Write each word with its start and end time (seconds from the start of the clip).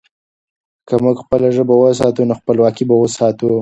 که 0.87 0.95
موږ 1.03 1.15
خپله 1.23 1.47
ژبه 1.55 1.75
وساتو، 1.77 2.21
نو 2.29 2.33
خپلواکي 2.39 2.83
به 2.89 2.95
وساتو. 3.01 3.51